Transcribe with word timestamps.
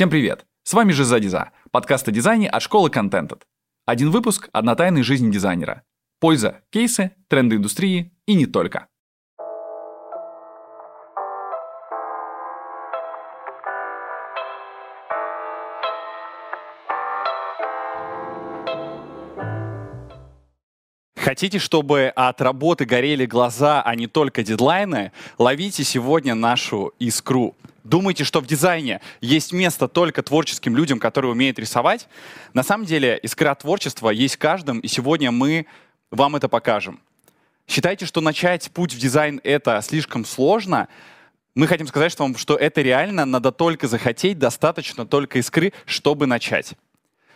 Всем 0.00 0.08
привет! 0.08 0.46
С 0.62 0.72
вами 0.72 0.92
же 0.92 1.04
Задиза, 1.04 1.50
подкаст 1.72 2.08
о 2.08 2.10
дизайне 2.10 2.48
от 2.48 2.62
школы 2.62 2.88
Contented. 2.88 3.42
Один 3.84 4.10
выпуск– 4.10 4.48
одна 4.54 4.74
тайная 4.74 5.02
жизнь 5.02 5.30
дизайнера. 5.30 5.82
Польза, 6.20 6.62
кейсы, 6.70 7.10
тренды 7.28 7.56
индустрии 7.56 8.10
и 8.24 8.32
не 8.32 8.46
только. 8.46 8.88
Хотите, 21.30 21.60
чтобы 21.60 22.12
от 22.16 22.40
работы 22.40 22.84
горели 22.84 23.24
глаза, 23.24 23.82
а 23.82 23.94
не 23.94 24.08
только 24.08 24.42
дедлайны? 24.42 25.12
Ловите 25.38 25.84
сегодня 25.84 26.34
нашу 26.34 26.92
искру. 26.98 27.54
Думаете, 27.84 28.24
что 28.24 28.40
в 28.40 28.48
дизайне 28.48 29.00
есть 29.20 29.52
место 29.52 29.86
только 29.86 30.24
творческим 30.24 30.74
людям, 30.74 30.98
которые 30.98 31.30
умеют 31.30 31.60
рисовать? 31.60 32.08
На 32.52 32.64
самом 32.64 32.84
деле 32.84 33.16
искра 33.22 33.54
творчества 33.54 34.10
есть 34.10 34.34
в 34.34 34.38
каждом, 34.38 34.80
и 34.80 34.88
сегодня 34.88 35.30
мы 35.30 35.66
вам 36.10 36.34
это 36.34 36.48
покажем. 36.48 36.98
Считаете, 37.68 38.06
что 38.06 38.20
начать 38.20 38.68
путь 38.72 38.92
в 38.92 38.98
дизайн 38.98 39.40
это 39.44 39.80
слишком 39.82 40.24
сложно? 40.24 40.88
Мы 41.54 41.68
хотим 41.68 41.86
сказать 41.86 42.10
что 42.10 42.24
вам, 42.24 42.36
что 42.36 42.56
это 42.56 42.82
реально, 42.82 43.24
надо 43.24 43.52
только 43.52 43.86
захотеть, 43.86 44.40
достаточно 44.40 45.06
только 45.06 45.38
искры, 45.38 45.74
чтобы 45.84 46.26
начать. 46.26 46.72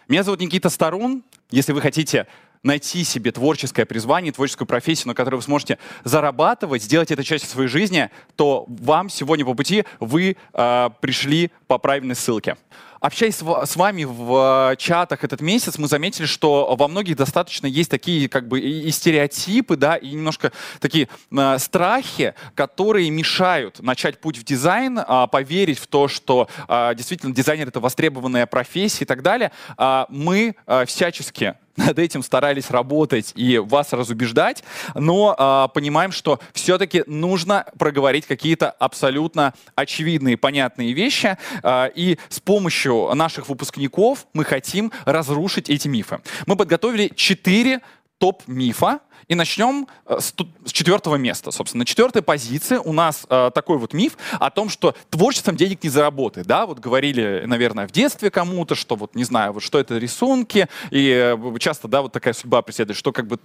Меня 0.08 0.24
зовут 0.24 0.40
Никита 0.40 0.68
Старун. 0.68 1.22
Если 1.52 1.70
вы 1.70 1.80
хотите 1.80 2.26
найти 2.64 3.04
себе 3.04 3.30
творческое 3.30 3.84
призвание, 3.84 4.32
творческую 4.32 4.66
профессию, 4.66 5.08
на 5.08 5.14
которой 5.14 5.36
вы 5.36 5.42
сможете 5.42 5.78
зарабатывать, 6.02 6.82
сделать 6.82 7.12
это 7.12 7.22
частью 7.22 7.48
своей 7.48 7.68
жизни, 7.68 8.10
то 8.34 8.64
вам 8.66 9.08
сегодня 9.08 9.44
по 9.44 9.54
пути 9.54 9.84
вы 10.00 10.36
э, 10.52 10.90
пришли 11.00 11.52
по 11.68 11.78
правильной 11.78 12.16
ссылке. 12.16 12.56
Общаясь 13.04 13.34
с 13.36 13.76
вами 13.76 14.04
в 14.04 14.70
э, 14.72 14.76
чатах 14.76 15.24
этот 15.24 15.42
месяц, 15.42 15.76
мы 15.76 15.88
заметили, 15.88 16.24
что 16.24 16.74
во 16.74 16.88
многих 16.88 17.16
достаточно 17.16 17.66
есть 17.66 17.90
такие 17.90 18.30
как 18.30 18.48
бы 18.48 18.60
и 18.60 18.90
стереотипы, 18.90 19.76
да, 19.76 19.96
и 19.96 20.12
немножко 20.12 20.52
такие 20.80 21.10
э, 21.30 21.58
страхи, 21.58 22.34
которые 22.54 23.10
мешают 23.10 23.82
начать 23.82 24.22
путь 24.22 24.38
в 24.38 24.44
дизайн, 24.44 24.98
э, 24.98 25.26
поверить 25.30 25.78
в 25.78 25.86
то, 25.86 26.08
что 26.08 26.48
э, 26.66 26.94
действительно 26.94 27.34
дизайнер 27.34 27.68
это 27.68 27.78
востребованная 27.78 28.46
профессия 28.46 29.04
и 29.04 29.06
так 29.06 29.20
далее. 29.20 29.52
Э, 29.76 30.06
мы 30.08 30.56
э, 30.66 30.86
всячески 30.86 31.56
над 31.76 31.98
этим 31.98 32.22
старались 32.22 32.70
работать 32.70 33.32
и 33.34 33.58
вас 33.58 33.92
разубеждать, 33.92 34.64
но 34.94 35.34
э, 35.36 35.74
понимаем, 35.74 36.12
что 36.12 36.40
все-таки 36.52 37.04
нужно 37.06 37.66
проговорить 37.78 38.26
какие-то 38.26 38.70
абсолютно 38.70 39.54
очевидные, 39.74 40.36
понятные 40.36 40.92
вещи, 40.92 41.36
э, 41.62 41.90
и 41.94 42.18
с 42.28 42.40
помощью 42.40 43.12
наших 43.14 43.48
выпускников 43.48 44.26
мы 44.32 44.44
хотим 44.44 44.92
разрушить 45.04 45.70
эти 45.70 45.88
мифы. 45.88 46.20
Мы 46.46 46.56
подготовили 46.56 47.12
четыре 47.14 47.80
топ-мифа, 48.18 49.00
и 49.28 49.34
начнем 49.34 49.86
э, 50.06 50.18
с, 50.20 50.34
четвертого 50.72 51.16
места. 51.16 51.50
Собственно, 51.50 51.82
на 51.82 51.86
четвертой 51.86 52.22
позиции 52.22 52.76
у 52.76 52.92
нас 52.92 53.26
э, 53.28 53.50
такой 53.54 53.78
вот 53.78 53.92
миф 53.92 54.16
о 54.32 54.50
том, 54.50 54.68
что 54.68 54.94
творчеством 55.10 55.56
денег 55.56 55.82
не 55.82 55.90
заработает. 55.90 56.46
Да, 56.46 56.66
вот 56.66 56.78
говорили, 56.78 57.44
наверное, 57.46 57.86
в 57.86 57.92
детстве 57.92 58.30
кому-то, 58.30 58.74
что 58.74 58.96
вот 58.96 59.14
не 59.14 59.24
знаю, 59.24 59.52
вот 59.52 59.62
что 59.62 59.78
это 59.78 59.98
рисунки, 59.98 60.68
и 60.90 61.36
э, 61.36 61.58
часто, 61.58 61.88
да, 61.88 62.02
вот 62.02 62.12
такая 62.12 62.34
судьба 62.34 62.62
преследует, 62.62 62.98
что 62.98 63.12
как 63.12 63.26
бы 63.26 63.38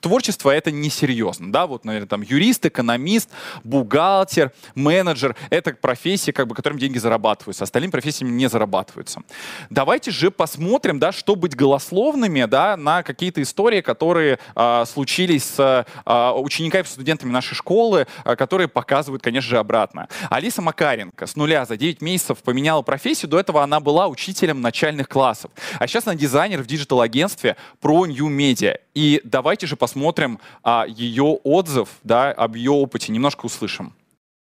творчество 0.00 0.50
это 0.50 0.70
несерьезно, 0.70 1.50
да, 1.52 1.66
вот, 1.66 1.84
наверное, 1.84 2.08
там 2.08 2.22
юрист, 2.22 2.66
экономист, 2.66 3.28
бухгалтер, 3.64 4.52
менеджер, 4.74 5.34
это 5.50 5.72
профессии, 5.74 6.30
как 6.30 6.46
бы, 6.46 6.54
которым 6.54 6.78
деньги 6.78 6.98
зарабатываются, 6.98 7.64
остальными 7.64 7.90
профессиями 7.90 8.30
не 8.30 8.48
зарабатываются. 8.48 9.22
Давайте 9.70 10.10
же 10.10 10.30
посмотрим, 10.30 10.98
да, 10.98 11.12
что 11.12 11.34
быть 11.34 11.56
голословными, 11.56 12.44
да, 12.44 12.76
на 12.76 13.02
какие-то 13.02 13.42
истории, 13.42 13.80
которые 13.80 14.38
э, 14.54 14.84
случились 15.08 15.44
с 15.44 15.86
э, 16.04 16.32
учениками, 16.36 16.84
студентами 16.84 17.30
нашей 17.30 17.54
школы, 17.54 18.06
э, 18.24 18.36
которые 18.36 18.68
показывают, 18.68 19.22
конечно 19.22 19.48
же, 19.48 19.58
обратно. 19.58 20.08
Алиса 20.28 20.60
Макаренко 20.60 21.26
с 21.26 21.34
нуля 21.34 21.64
за 21.64 21.78
9 21.78 22.02
месяцев 22.02 22.38
поменяла 22.42 22.82
профессию, 22.82 23.30
до 23.30 23.40
этого 23.40 23.62
она 23.62 23.80
была 23.80 24.06
учителем 24.08 24.60
начальных 24.60 25.08
классов, 25.08 25.50
а 25.78 25.86
сейчас 25.86 26.06
она 26.06 26.14
дизайнер 26.14 26.60
в 26.62 26.66
digital-агентстве 26.66 27.56
ProNew 27.80 28.28
Media. 28.28 28.78
И 28.94 29.22
давайте 29.24 29.66
же 29.66 29.76
посмотрим 29.76 30.40
а, 30.62 30.84
ее 30.86 31.38
отзыв, 31.42 31.88
да, 32.04 32.30
об 32.30 32.56
ее 32.56 32.72
опыте, 32.72 33.10
немножко 33.10 33.46
услышим. 33.46 33.94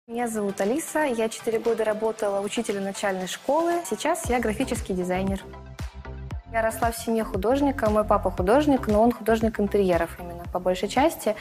Меня 0.08 0.26
зовут 0.26 0.60
Алиса, 0.60 1.04
я 1.04 1.28
4 1.28 1.60
года 1.60 1.84
работала 1.84 2.40
учителем 2.40 2.82
начальной 2.82 3.28
школы, 3.28 3.74
сейчас 3.88 4.28
я 4.28 4.40
графический 4.40 4.96
дизайнер. 4.96 5.40
Я 6.52 6.62
росла 6.62 6.90
в 6.90 6.96
семье 6.96 7.22
художника, 7.22 7.88
мой 7.90 8.02
папа 8.02 8.28
художник, 8.28 8.88
но 8.88 9.00
он 9.00 9.12
художник 9.12 9.60
интерьеров 9.60 10.18
именно 10.18 10.42
по 10.52 10.58
большей 10.58 10.88
части. 10.88 11.36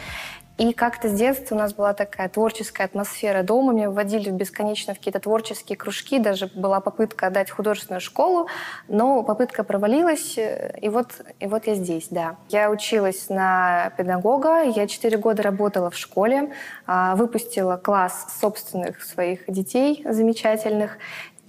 И 0.59 0.73
как-то 0.73 1.07
с 1.07 1.13
детства 1.13 1.55
у 1.55 1.57
нас 1.57 1.73
была 1.73 1.93
такая 1.93 2.29
творческая 2.29 2.83
атмосфера 2.83 3.41
дома. 3.43 3.71
Меня 3.71 3.89
вводили 3.89 4.29
бесконечно 4.29 4.93
в 4.93 4.97
какие-то 4.97 5.21
творческие 5.21 5.77
кружки. 5.77 6.19
Даже 6.19 6.47
была 6.53 6.79
попытка 6.79 7.27
отдать 7.27 7.49
художественную 7.49 8.01
школу, 8.01 8.49
но 8.87 9.23
попытка 9.23 9.63
провалилась. 9.63 10.37
И 10.37 10.89
вот, 10.89 11.13
и 11.39 11.47
вот 11.47 11.65
я 11.65 11.75
здесь, 11.75 12.09
да. 12.11 12.35
Я 12.49 12.69
училась 12.69 13.29
на 13.29 13.91
педагога. 13.97 14.63
Я 14.63 14.85
четыре 14.85 15.17
года 15.17 15.41
работала 15.41 15.89
в 15.89 15.97
школе. 15.97 16.51
А, 16.85 17.15
выпустила 17.15 17.77
класс 17.77 18.37
собственных 18.39 19.01
своих 19.01 19.45
детей 19.47 20.03
замечательных. 20.07 20.97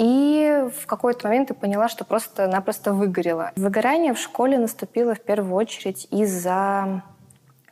И 0.01 0.65
в 0.81 0.87
какой-то 0.87 1.29
момент 1.29 1.51
я 1.51 1.55
поняла, 1.55 1.91
что 1.91 2.07
просто-напросто 2.07 2.95
выгорела. 2.95 3.53
Выгорание 3.55 4.15
в 4.15 4.19
школе 4.19 4.57
наступило 4.57 5.15
в 5.15 5.21
первую 5.21 5.55
очередь 5.55 6.09
из-за 6.11 7.03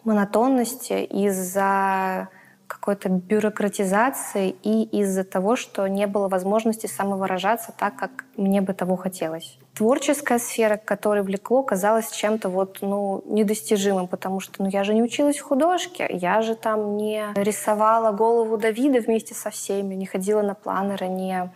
монотонности, 0.04 1.04
из-за 1.04 2.28
какой-то 2.66 3.08
бюрократизации 3.08 4.54
и 4.62 4.82
из-за 5.00 5.24
того, 5.24 5.56
что 5.56 5.86
не 5.86 6.06
было 6.06 6.28
возможности 6.28 6.86
самовыражаться 6.86 7.72
так, 7.74 7.96
как 7.96 8.26
мне 8.36 8.60
бы 8.60 8.74
того 8.74 8.96
хотелось. 8.96 9.58
Творческая 9.74 10.38
сфера, 10.38 10.76
которой 10.76 11.22
влекло, 11.22 11.62
казалась 11.62 12.10
чем-то 12.10 12.50
вот, 12.50 12.78
ну, 12.82 13.22
недостижимым, 13.24 14.06
потому 14.06 14.40
что 14.40 14.62
ну, 14.62 14.68
я 14.68 14.84
же 14.84 14.92
не 14.92 15.02
училась 15.02 15.38
в 15.38 15.44
художке, 15.44 16.06
я 16.10 16.42
же 16.42 16.56
там 16.56 16.98
не 16.98 17.24
рисовала 17.36 18.12
голову 18.12 18.58
Давида 18.58 19.00
вместе 19.00 19.34
со 19.34 19.48
всеми, 19.48 19.94
не 19.94 20.04
ходила 20.04 20.42
на 20.42 20.54
планеры, 20.54 21.08
не 21.08 21.50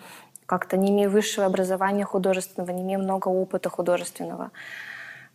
как-то 0.53 0.77
не 0.77 0.91
имея 0.91 1.09
высшего 1.09 1.47
образования 1.47 2.05
художественного, 2.05 2.73
не 2.73 2.83
имея 2.83 2.99
много 2.99 3.29
опыта 3.29 3.71
художественного. 3.71 4.51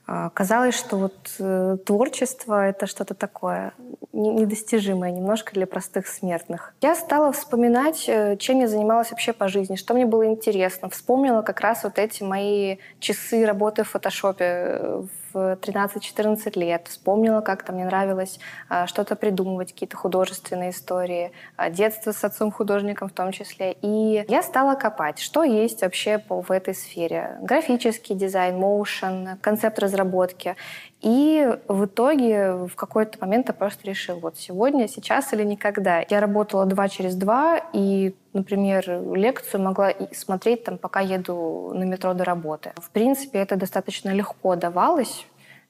А, 0.05 0.29
казалось, 0.29 0.75
что 0.75 0.97
вот 0.97 1.16
э, 1.39 1.78
творчество— 1.83 2.67
это 2.69 2.85
что-то 2.85 3.16
такое 3.16 3.73
недостижимое 4.13 5.09
немножко 5.09 5.55
для 5.55 5.66
простых 5.66 6.07
смертных. 6.07 6.75
Я 6.81 6.94
стала 6.94 7.31
вспоминать, 7.31 8.05
э, 8.07 8.38
чем 8.38 8.59
я 8.59 8.67
занималась 8.67 9.09
вообще 9.09 9.33
по 9.33 9.47
жизни, 9.47 9.75
что 9.75 9.95
мне 9.95 10.05
было 10.05 10.28
интересно. 10.28 10.88
Вспомнила 10.91 11.41
как 11.41 11.61
раз 11.61 11.84
вот 11.84 11.97
эти 11.97 12.22
мои 12.22 12.78
часы 12.99 13.44
работы 13.44 13.84
в 13.84 13.89
фотошопе 13.89 14.45
э, 14.45 15.03
в 15.34 15.54
13-14 15.56 16.58
лет. 16.60 16.88
Вспомнила, 16.88 17.42
как 17.42 17.64
там 17.64 17.76
мне 17.76 17.86
нравилось 17.86 18.40
а, 18.70 18.88
что-то 18.88 19.16
придумывать, 19.16 19.74
какие-то 19.74 19.98
художественные 19.98 20.72
истории, 20.72 21.32
а, 21.56 21.70
детство 21.70 22.12
с 22.12 22.24
отцом-художником 22.24 23.10
в 23.10 23.14
том 23.14 23.32
числе. 23.32 23.74
И 23.82 24.26
я 24.28 24.42
стала 24.42 24.76
копать, 24.76 25.20
что 25.20 25.44
есть 25.44 25.82
вообще 25.82 26.24
в 26.30 26.52
этой 26.52 26.74
сфере. 26.74 27.38
Графический 27.42 28.16
дизайн, 28.16 28.58
моушен, 28.58 29.38
концепт 29.42 29.80
разработки. 29.80 30.56
И 31.02 31.47
в 31.68 31.85
итоге 31.85 32.53
в 32.53 32.75
какой-то 32.75 33.19
момент 33.22 33.50
я 33.50 33.53
просто 33.53 33.85
решил, 33.88 34.19
вот 34.19 34.38
сегодня, 34.38 34.88
сейчас 34.88 35.31
или 35.31 35.44
никогда. 35.44 36.03
Я 36.09 36.19
работала 36.19 36.66
два 36.66 36.90
через 36.90 37.16
два, 37.16 37.62
и, 37.72 38.16
например, 38.34 39.03
лекцию 39.13 39.62
могла 39.62 39.91
смотреть 40.13 40.63
там, 40.63 40.80
пока 40.80 41.02
еду 41.02 41.72
на 41.75 41.84
метро 41.84 42.14
до 42.14 42.23
работы. 42.23 42.72
В 42.78 42.90
принципе, 42.90 43.40
это 43.40 43.55
достаточно 43.58 44.09
легко 44.09 44.55
давалось. 44.55 45.28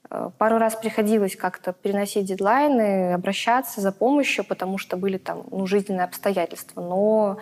Э, 0.10 0.30
пару 0.38 0.60
раз 0.60 0.76
приходилось 0.76 1.36
как-то 1.36 1.74
переносить 1.74 2.26
дедлайны, 2.26 3.14
обращаться 3.14 3.82
за 3.82 3.92
помощью, 3.92 4.46
потому 4.46 4.78
что 4.78 4.96
были 4.96 5.18
там 5.18 5.44
ну, 5.52 5.68
жизненные 5.68 6.06
обстоятельства. 6.06 6.82
Но 6.82 7.38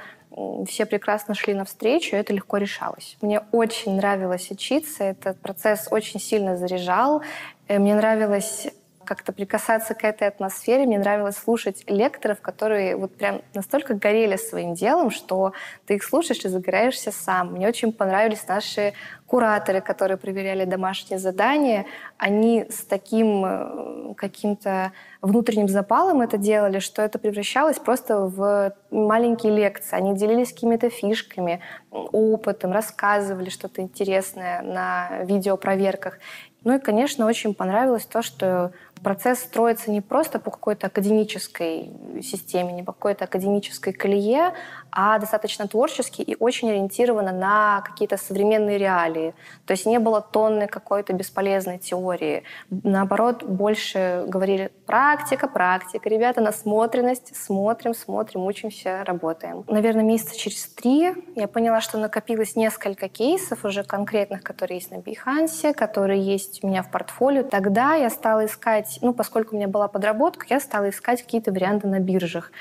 все 0.67 0.85
прекрасно 0.85 1.33
шли 1.33 1.53
навстречу, 1.53 2.15
и 2.15 2.19
это 2.19 2.33
легко 2.33 2.57
решалось. 2.57 3.17
Мне 3.21 3.41
очень 3.51 3.95
нравилось 3.95 4.51
учиться, 4.51 5.05
этот 5.05 5.39
процесс 5.39 5.87
очень 5.91 6.19
сильно 6.19 6.57
заряжал. 6.57 7.21
Э, 7.67 7.79
мне 7.79 7.95
нравилось 7.95 8.67
как-то 9.05 9.31
прикасаться 9.31 9.93
к 9.93 10.03
этой 10.03 10.27
атмосфере. 10.27 10.85
Мне 10.85 10.99
нравилось 10.99 11.37
слушать 11.37 11.83
лекторов, 11.87 12.41
которые 12.41 12.97
вот 12.97 13.15
прям 13.15 13.41
настолько 13.53 13.93
горели 13.93 14.35
своим 14.35 14.73
делом, 14.73 15.11
что 15.11 15.53
ты 15.85 15.95
их 15.95 16.03
слушаешь 16.03 16.43
и 16.43 16.49
загораешься 16.49 17.11
сам. 17.11 17.53
Мне 17.53 17.67
очень 17.67 17.93
понравились 17.93 18.47
наши 18.47 18.93
кураторы, 19.27 19.81
которые 19.81 20.17
проверяли 20.17 20.65
домашние 20.65 21.19
задания. 21.19 21.85
Они 22.17 22.65
с 22.69 22.83
таким 22.83 23.45
э, 23.45 24.13
каким-то 24.15 24.91
внутренним 25.21 25.67
запалом 25.67 26.21
это 26.21 26.37
делали, 26.37 26.79
что 26.79 27.01
это 27.01 27.17
превращалось 27.17 27.79
просто 27.79 28.19
в 28.19 28.73
маленькие 28.91 29.55
лекции. 29.55 29.95
Они 29.95 30.15
делились 30.15 30.53
какими-то 30.53 30.89
фишками, 30.89 31.61
опытом, 31.91 32.71
рассказывали 32.71 33.49
что-то 33.49 33.81
интересное 33.81 34.61
на 34.61 35.23
видеопроверках. 35.23 36.19
Ну 36.65 36.75
и, 36.75 36.79
конечно, 36.79 37.27
очень 37.27 37.53
понравилось 37.53 38.05
то, 38.05 38.21
что 38.21 38.73
процесс 39.03 39.39
строится 39.39 39.91
не 39.91 40.01
просто 40.01 40.39
по 40.39 40.51
какой-то 40.51 40.87
академической 40.87 41.91
системе, 42.21 42.73
не 42.73 42.83
по 42.83 42.91
какой-то 42.91 43.25
академической 43.25 43.93
колее, 43.93 44.53
а 44.91 45.19
достаточно 45.19 45.67
творчески 45.67 46.21
и 46.21 46.35
очень 46.39 46.69
ориентировано 46.69 47.31
на 47.31 47.81
какие-то 47.81 48.17
современные 48.17 48.77
реалии. 48.77 49.33
То 49.65 49.73
есть 49.73 49.85
не 49.85 49.99
было 49.99 50.21
тонны 50.21 50.67
какой-то 50.67 51.13
бесполезной 51.13 51.77
теории. 51.77 52.43
Наоборот, 52.69 53.43
больше 53.43 54.23
говорили 54.27 54.71
практика, 54.85 55.47
практика. 55.47 56.09
Ребята, 56.09 56.41
насмотренность, 56.41 57.35
смотрим, 57.35 57.93
смотрим, 57.93 58.45
учимся, 58.45 59.03
работаем. 59.05 59.63
Наверное, 59.67 60.03
месяца 60.03 60.37
через 60.37 60.65
три 60.67 61.13
я 61.35 61.47
поняла, 61.47 61.81
что 61.81 61.97
накопилось 61.97 62.55
несколько 62.55 63.09
кейсов 63.09 63.65
уже 63.65 63.83
конкретных, 63.83 64.43
которые 64.43 64.77
есть 64.77 64.91
на 64.91 64.95
Behance, 64.95 65.73
которые 65.73 66.21
есть 66.21 66.63
у 66.63 66.67
меня 66.67 66.83
в 66.83 66.89
портфолио. 66.89 67.43
Тогда 67.43 67.95
я 67.95 68.09
стала 68.09 68.45
искать, 68.45 68.84
ну, 69.01 69.13
поскольку 69.13 69.55
у 69.55 69.57
меня 69.57 69.67
была 69.67 69.87
подработка, 69.87 70.45
я 70.49 70.59
стала 70.59 70.89
искать 70.89 71.21
какие-то 71.21 71.51
варианты 71.51 71.87
на 71.87 71.99
биржах. 71.99 72.51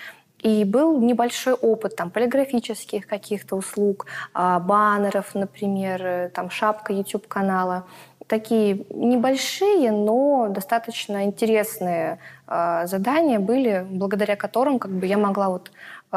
И 0.45 0.65
был 0.65 1.01
небольшой 1.01 1.55
опыт 1.55 1.97
там 1.97 2.11
полиграфических 2.11 3.07
каких-то 3.07 3.57
услуг, 3.57 4.07
а, 4.35 4.61
баннеров, 4.61 5.35
например, 5.35 6.03
э, 6.05 6.29
там 6.35 6.51
шапка 6.51 6.93
YouTube-канала. 6.93 7.87
Такие 8.27 8.85
небольшие, 8.91 9.91
но 9.91 10.49
достаточно 10.51 11.25
интересные 11.25 12.19
а, 12.47 12.87
задания 12.87 13.39
были, 13.39 13.87
благодаря 13.89 14.37
которым 14.37 14.79
как 14.79 14.91
бы 14.91 15.07
я 15.07 15.17
могла 15.17 15.49
вот 15.49 15.71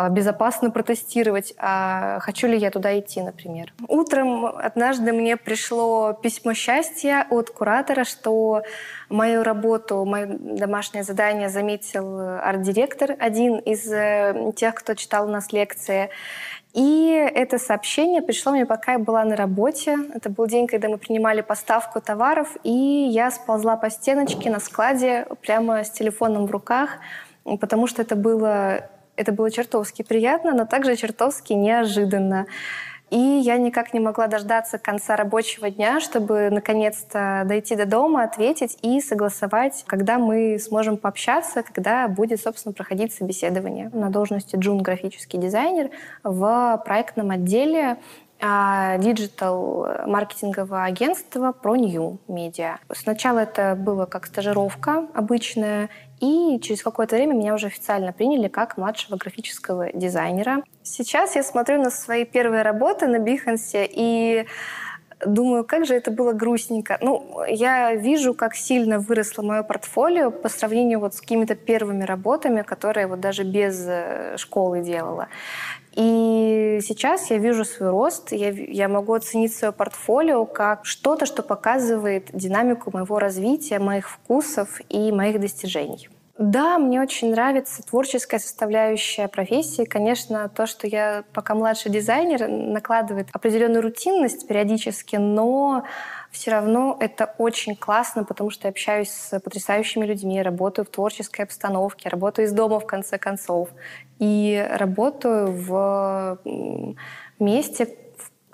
безопасно 0.10 0.72
протестировать, 0.72 1.54
а 1.58 2.20
хочу 2.20 2.48
ли 2.48 2.58
я 2.58 2.72
туда 2.72 2.98
идти, 3.00 3.22
например. 3.22 3.74
Утром 3.88 4.46
однажды 4.46 5.12
мне 5.14 5.38
пришло 5.38 6.14
письмо 6.14 6.54
счастья 6.54 7.26
от 7.30 7.50
куратора, 7.50 8.04
что 8.04 8.64
мою 9.10 9.44
работу, 9.44 10.06
мое 10.06 10.28
домашнее 10.28 11.04
задание 11.04 11.50
заметил 11.50 12.20
арт-директор, 12.44 13.16
один 13.20 13.58
из 13.58 13.92
э, 13.92 14.52
тех, 14.56 14.76
кто 14.76 14.94
читал 14.94 15.28
у 15.28 15.32
нас 15.32 15.52
лекции. 15.52 16.10
И 16.74 17.10
это 17.34 17.58
сообщение 17.58 18.22
пришло 18.22 18.52
мне, 18.52 18.66
пока 18.66 18.94
я 18.94 19.00
была 19.00 19.24
на 19.24 19.36
работе. 19.36 19.98
Это 20.14 20.30
был 20.30 20.46
день, 20.46 20.68
когда 20.68 20.90
мы 20.90 21.00
принимали 21.00 21.42
поставку 21.42 22.02
товаров, 22.02 22.56
и 22.64 22.70
я 22.70 23.32
сползла 23.32 23.78
по 23.78 23.90
стеночке 23.90 24.52
на 24.52 24.60
складе 24.60 25.26
прямо 25.42 25.84
с 25.84 25.90
телефоном 25.90 26.46
в 26.46 26.52
руках, 26.52 27.00
потому 27.60 27.88
что 27.88 28.04
это 28.04 28.16
было 28.16 28.90
это 29.18 29.34
было 29.34 29.52
чертовски 29.52 30.04
приятно, 30.04 30.54
но 30.54 30.66
также 30.66 30.96
чертовски 30.96 31.54
неожиданно. 31.54 32.46
И 33.10 33.18
я 33.18 33.58
никак 33.58 33.94
не 33.94 34.02
могла 34.02 34.28
дождаться 34.28 34.78
конца 34.78 35.16
рабочего 35.16 35.70
дня, 35.70 36.02
чтобы 36.02 36.50
наконец-то 36.52 37.44
дойти 37.46 37.78
до 37.78 37.86
дома, 37.86 38.24
ответить 38.24 38.78
и 38.82 39.00
согласовать, 39.00 39.86
когда 39.88 40.20
мы 40.20 40.60
сможем 40.60 40.98
пообщаться, 40.98 41.64
когда 41.64 42.10
будет, 42.10 42.42
собственно, 42.42 42.74
проходить 42.74 43.14
собеседование 43.14 43.90
на 43.94 44.10
должности 44.10 44.58
джун 44.58 44.80
графический 44.80 45.40
дизайнер 45.40 45.90
в 46.24 46.84
проектном 46.86 47.32
отделе 47.32 47.98
digital 48.40 49.88
маркетингового 50.06 50.84
агентства 50.84 51.56
ProNew 51.60 52.20
Media. 52.28 52.76
Сначала 52.92 53.40
это 53.40 53.76
было 53.76 54.06
как 54.06 54.28
стажировка 54.28 55.08
обычная, 55.16 55.90
и 56.20 56.60
через 56.62 56.82
какое-то 56.82 57.16
время 57.16 57.34
меня 57.34 57.54
уже 57.54 57.68
официально 57.68 58.12
приняли 58.12 58.48
как 58.48 58.78
младшего 58.78 59.18
графического 59.18 59.92
дизайнера. 59.94 60.64
Сейчас 60.84 61.36
я 61.36 61.44
смотрю 61.44 61.82
на 61.82 61.90
свои 61.90 62.26
первые 62.26 62.64
работы 62.64 63.08
на 63.08 63.18
Behance 63.18 63.88
и 63.90 64.46
думаю, 65.26 65.64
как 65.64 65.86
же 65.86 65.96
это 65.96 66.12
было 66.12 66.34
грустненько. 66.34 66.98
Ну, 67.02 67.44
я 67.48 67.94
вижу, 67.96 68.34
как 68.34 68.56
сильно 68.56 69.00
выросло 69.00 69.42
мое 69.42 69.64
портфолио 69.64 70.32
по 70.32 70.50
сравнению 70.50 71.00
вот 71.00 71.16
с 71.16 71.22
какими-то 71.22 71.56
первыми 71.56 72.04
работами, 72.04 72.62
которые 72.62 73.08
вот 73.08 73.20
даже 73.20 73.44
без 73.44 73.86
э, 73.88 74.36
школы 74.38 74.82
делала. 74.82 75.28
И 75.98 76.80
сейчас 76.84 77.32
я 77.32 77.40
вижу 77.40 77.66
свой 77.66 77.90
рост, 77.90 78.32
я, 78.32 78.52
я 78.52 78.88
могу 78.88 79.14
оценить 79.14 79.52
свое 79.56 79.74
портфолио 79.74 80.46
как 80.46 80.86
что-то, 80.86 81.26
что 81.26 81.42
показывает 81.42 82.30
динамику 82.34 82.92
моего 82.94 83.18
развития, 83.18 83.80
моих 83.80 84.08
вкусов 84.08 84.80
и 84.90 85.12
моих 85.12 85.40
достижений. 85.40 86.08
Да, 86.38 86.78
мне 86.78 87.02
очень 87.02 87.32
нравится 87.32 87.82
творческая 87.82 88.38
составляющая 88.38 89.28
профессии. 89.28 89.86
Конечно, 89.86 90.50
то, 90.50 90.68
что 90.68 90.86
я 90.86 91.24
пока 91.34 91.56
младший 91.56 91.92
дизайнер, 91.92 92.48
накладывает 92.48 93.30
определенную 93.34 93.82
рутинность 93.82 94.48
периодически, 94.48 95.16
но 95.16 95.84
все 96.38 96.52
равно 96.52 96.96
это 97.00 97.34
очень 97.40 97.76
классно, 97.76 98.24
потому 98.24 98.52
что 98.52 98.68
я 98.68 98.70
общаюсь 98.70 99.10
с 99.10 99.40
потрясающими 99.40 100.06
людьми, 100.06 100.42
работаю 100.42 100.86
в 100.86 100.90
творческой 100.90 101.42
обстановке, 101.42 102.10
работаю 102.10 102.46
из 102.46 102.52
дома 102.52 102.80
в 102.80 102.86
конце 102.86 103.18
концов. 103.18 103.70
И 104.20 104.64
работаю 104.72 105.52
в 105.52 106.40
месте, 107.40 107.98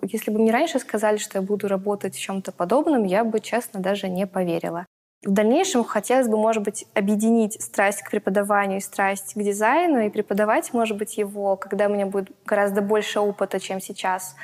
если 0.02 0.32
бы 0.32 0.40
мне 0.40 0.52
раньше 0.52 0.80
сказали, 0.80 1.18
что 1.18 1.40
я 1.40 1.42
буду 1.42 1.68
работать 1.68 2.16
в 2.16 2.20
чем-то 2.20 2.54
подобном, 2.54 3.04
я 3.04 3.26
бы, 3.26 3.42
честно, 3.42 3.82
даже 3.82 4.08
не 4.08 4.26
поверила. 4.26 4.86
В 5.26 5.32
дальнейшем 5.32 5.84
хотелось 5.84 6.28
бы, 6.28 6.38
может 6.38 6.64
быть, 6.64 6.86
объединить 6.94 7.62
страсть 7.62 8.02
к 8.02 8.12
преподаванию 8.12 8.78
и 8.78 8.82
страсть 8.82 9.34
к 9.34 9.42
дизайну 9.42 10.00
и 10.00 10.10
преподавать, 10.10 10.74
может 10.74 10.98
быть, 10.98 11.18
его, 11.18 11.58
когда 11.58 11.88
у 11.88 11.90
меня 11.90 12.06
будет 12.06 12.30
гораздо 12.46 12.82
больше 12.82 13.20
опыта, 13.20 13.60
чем 13.60 13.82
сейчас. 13.82 14.36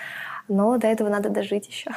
Но 0.50 0.78
до 0.78 0.88
этого 0.88 1.08
надо 1.08 1.30
дожить 1.30 1.68
еще. 1.68 1.92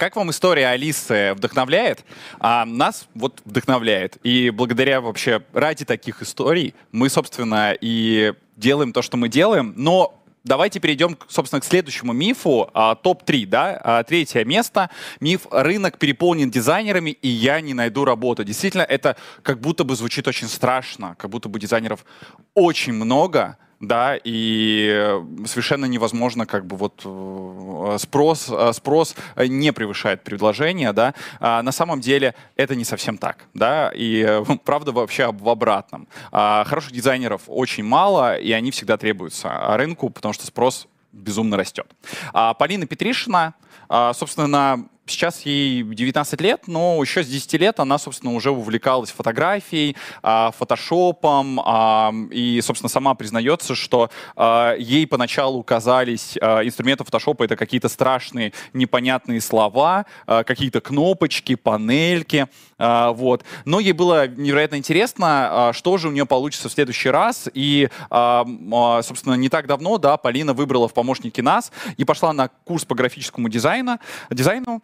Как 0.00 0.16
вам 0.16 0.30
история 0.30 0.68
Алисы 0.68 1.34
вдохновляет? 1.34 2.06
А 2.38 2.64
нас 2.64 3.06
вот 3.14 3.42
вдохновляет. 3.44 4.16
И 4.22 4.48
благодаря 4.48 5.02
вообще 5.02 5.42
ради 5.52 5.84
таких 5.84 6.22
историй 6.22 6.74
мы, 6.90 7.10
собственно, 7.10 7.76
и 7.78 8.32
делаем 8.56 8.94
то, 8.94 9.02
что 9.02 9.18
мы 9.18 9.28
делаем. 9.28 9.74
Но 9.76 10.18
давайте 10.42 10.80
перейдем, 10.80 11.18
собственно, 11.28 11.60
к 11.60 11.66
следующему 11.66 12.14
мифу. 12.14 12.70
А, 12.72 12.94
Топ-3, 12.94 13.44
да? 13.44 13.78
А, 13.84 14.02
третье 14.02 14.42
место. 14.46 14.88
Миф 15.20 15.46
«Рынок 15.50 15.98
переполнен 15.98 16.50
дизайнерами, 16.50 17.10
и 17.10 17.28
я 17.28 17.60
не 17.60 17.74
найду 17.74 18.06
работу». 18.06 18.42
Действительно, 18.42 18.84
это 18.84 19.18
как 19.42 19.60
будто 19.60 19.84
бы 19.84 19.96
звучит 19.96 20.26
очень 20.26 20.48
страшно, 20.48 21.14
как 21.18 21.28
будто 21.28 21.50
бы 21.50 21.60
дизайнеров 21.60 22.06
очень 22.54 22.94
много, 22.94 23.58
да, 23.80 24.18
и 24.22 25.18
совершенно 25.46 25.86
невозможно, 25.86 26.44
как 26.44 26.66
бы 26.66 26.76
вот 26.76 27.00
э, 27.04 27.96
спрос, 27.98 28.48
э, 28.50 28.72
спрос 28.74 29.16
не 29.36 29.72
превышает 29.72 30.22
предложение, 30.22 30.92
да, 30.92 31.14
а 31.40 31.62
на 31.62 31.72
самом 31.72 32.00
деле 32.00 32.34
это 32.56 32.76
не 32.76 32.84
совсем 32.84 33.16
так, 33.16 33.46
да, 33.54 33.90
и 33.94 34.22
э, 34.26 34.44
правда 34.64 34.92
вообще 34.92 35.32
в 35.32 35.48
обратном. 35.48 36.08
А 36.30 36.64
хороших 36.64 36.92
дизайнеров 36.92 37.42
очень 37.46 37.84
мало, 37.84 38.36
и 38.36 38.52
они 38.52 38.70
всегда 38.70 38.98
требуются 38.98 39.76
рынку, 39.76 40.10
потому 40.10 40.34
что 40.34 40.46
спрос 40.46 40.86
безумно 41.12 41.56
растет. 41.56 41.86
А 42.32 42.54
Полина 42.54 42.86
Петришина, 42.86 43.54
а, 43.88 44.12
собственно, 44.12 44.86
Сейчас 45.10 45.40
ей 45.42 45.82
19 45.82 46.40
лет, 46.40 46.68
но 46.68 47.02
еще 47.02 47.24
с 47.24 47.26
10 47.26 47.54
лет 47.54 47.80
она, 47.80 47.98
собственно, 47.98 48.32
уже 48.32 48.52
увлекалась 48.52 49.10
фотографией, 49.10 49.96
а, 50.22 50.52
фотошопом, 50.52 51.60
а, 51.64 52.12
и, 52.30 52.60
собственно, 52.62 52.88
сама 52.88 53.14
признается, 53.14 53.74
что 53.74 54.10
а, 54.36 54.74
ей 54.76 55.06
поначалу 55.06 55.62
казались 55.64 56.36
инструменты 56.36 57.04
фотошопа 57.04 57.44
это 57.44 57.56
какие-то 57.56 57.88
страшные 57.88 58.52
непонятные 58.72 59.40
слова, 59.40 60.06
какие-то 60.26 60.80
кнопочки, 60.80 61.54
панельки, 61.56 62.46
вот. 62.78 63.44
Но 63.64 63.80
ей 63.80 63.92
было 63.92 64.28
невероятно 64.28 64.76
интересно, 64.76 65.72
что 65.74 65.98
же 65.98 66.08
у 66.08 66.12
нее 66.12 66.26
получится 66.26 66.68
в 66.68 66.72
следующий 66.72 67.10
раз, 67.10 67.48
и, 67.52 67.88
собственно, 68.10 69.34
не 69.34 69.48
так 69.48 69.66
давно, 69.66 69.98
да, 69.98 70.16
Полина 70.16 70.52
выбрала 70.52 70.88
в 70.88 70.94
помощники 70.94 71.40
нас 71.40 71.72
и 71.96 72.04
пошла 72.04 72.32
на 72.32 72.48
курс 72.48 72.84
по 72.84 72.94
графическому 72.94 73.48
дизайну, 73.48 73.98
дизайну 74.30 74.82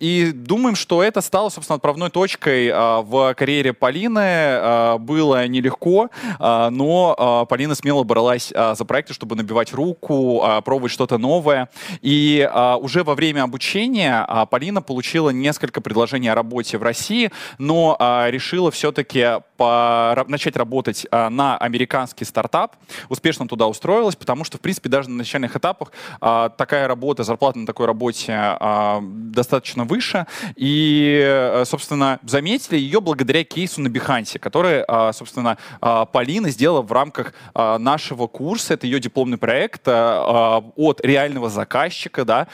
И 0.00 0.32
думаем, 0.32 0.74
что 0.76 1.02
это 1.02 1.20
стало, 1.20 1.48
собственно, 1.48 1.76
отправной 1.76 2.10
точкой 2.10 2.68
а, 2.70 3.00
в 3.00 3.32
карьере 3.34 3.72
Полины. 3.72 4.20
А, 4.20 4.98
было 4.98 5.46
нелегко, 5.46 6.10
но 6.38 7.46
Полина 7.48 7.74
смело 7.74 8.02
бралась 8.02 8.48
за 8.48 8.84
проекты, 8.84 9.14
чтобы 9.14 9.36
набивать 9.36 9.72
руку, 9.72 10.44
пробовать 10.64 10.92
что-то 10.92 11.16
новое. 11.18 11.68
И 12.02 12.48
уже 12.80 13.04
во 13.04 13.14
время 13.14 13.44
обучения 13.44 14.26
Полина 14.50 14.82
получила 14.82 15.30
несколько 15.30 15.80
предложений 15.80 16.28
о 16.28 16.34
работе 16.34 16.76
в 16.78 16.82
России, 16.82 17.30
но 17.58 17.96
решила 18.28 18.70
все-таки 18.70 19.40
начать 19.58 20.56
работать 20.56 21.06
на 21.10 21.56
американский 21.56 22.24
стартап. 22.24 22.76
Успешно 23.08 23.48
туда 23.48 23.66
устроилась, 23.66 24.16
потому 24.16 24.44
что, 24.44 24.58
в 24.58 24.60
принципе, 24.60 24.88
даже 24.88 25.08
на 25.08 25.16
начальных 25.16 25.56
этапах 25.56 25.92
такая 26.20 26.88
работа, 26.88 27.22
зарплата 27.24 27.58
на 27.58 27.66
такой 27.66 27.86
работе 27.86 28.56
достаточно 29.04 29.84
выше. 29.84 30.26
И, 30.56 31.20
э, 31.22 31.64
собственно, 31.66 32.18
заметили 32.24 32.78
ее 32.78 33.00
благодаря 33.00 33.44
кейсу 33.44 33.80
на 33.80 33.88
Бихансе, 33.88 34.38
который, 34.38 34.84
а, 34.86 35.12
собственно, 35.12 35.58
а, 35.80 36.04
Полина 36.04 36.50
сделала 36.50 36.82
в 36.82 36.92
рамках 36.92 37.34
а, 37.54 37.78
нашего 37.78 38.26
курса. 38.26 38.74
Это 38.74 38.86
ее 38.86 39.00
дипломный 39.00 39.38
проект 39.38 39.86
от 39.86 41.00
реального 41.02 41.50
заказчика, 41.50 42.24
да, 42.24 42.46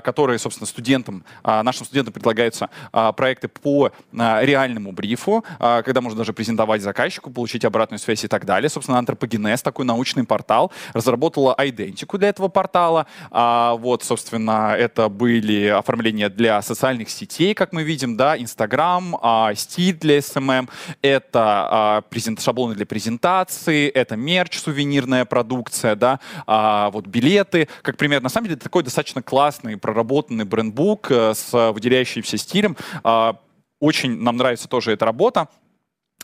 который, 0.00 0.38
собственно, 0.38 0.66
студентам, 0.66 1.24
нашим 1.44 1.84
студентам 1.84 2.12
предлагаются 2.12 2.70
проекты 3.16 3.48
по 3.48 3.90
реальному 4.12 4.92
брифу, 4.92 5.44
когда 5.58 6.00
можно 6.00 6.18
даже 6.18 6.32
презентовать 6.32 6.82
заказчику, 6.82 7.30
получить 7.30 7.64
обратную 7.64 7.98
связь 7.98 8.24
и 8.24 8.28
так 8.28 8.44
далее. 8.44 8.68
Собственно, 8.68 8.98
антропогенез, 8.98 9.62
такой 9.62 9.84
научный 9.84 10.24
портал, 10.24 10.72
разработала 10.92 11.54
идентику 11.58 12.18
для 12.18 12.28
этого 12.28 12.48
портала. 12.48 13.06
Вот, 13.30 14.02
собственно, 14.02 14.74
это 14.76 15.08
были 15.08 15.79
оформления 15.80 16.28
для 16.28 16.62
социальных 16.62 17.10
сетей, 17.10 17.54
как 17.54 17.72
мы 17.72 17.82
видим, 17.82 18.16
да, 18.16 18.38
Инстаграм, 18.38 19.16
а, 19.20 19.54
стиль 19.54 19.96
для 19.96 20.18
SMM, 20.18 20.68
это 21.02 21.40
а, 21.42 22.00
презент, 22.02 22.40
шаблоны 22.40 22.74
для 22.74 22.86
презентации, 22.86 23.88
это 23.88 24.16
мерч, 24.16 24.58
сувенирная 24.58 25.24
продукция, 25.24 25.96
да, 25.96 26.20
а, 26.46 26.90
вот 26.90 27.06
билеты, 27.06 27.68
как 27.82 27.96
пример. 27.96 28.22
На 28.22 28.28
самом 28.28 28.48
деле, 28.48 28.60
такой 28.60 28.82
достаточно 28.82 29.22
классный, 29.22 29.76
проработанный 29.76 30.44
брендбук 30.44 31.10
а, 31.10 31.32
с 31.34 31.72
выделяющимся 31.72 32.36
стилем. 32.38 32.76
А, 33.02 33.36
очень 33.80 34.22
нам 34.22 34.36
нравится 34.36 34.68
тоже 34.68 34.92
эта 34.92 35.04
работа. 35.04 35.48